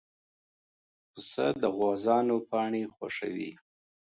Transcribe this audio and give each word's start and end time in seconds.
پسه 1.11 1.45
د 1.61 1.63
غوزانو 1.75 2.37
پاڼې 2.49 2.83
خوښوي. 2.93 3.51